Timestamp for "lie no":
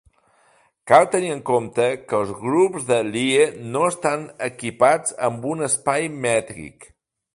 3.09-3.85